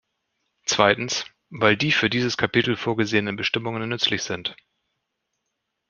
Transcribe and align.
Zweitens, 0.65 1.25
weil 1.51 1.77
die 1.77 1.91
für 1.91 2.09
dieses 2.09 2.35
Kapitel 2.35 2.75
vorgesehenen 2.75 3.35
Bestimmungen 3.35 3.87
nützlich 3.87 4.23
sind. 4.23 4.55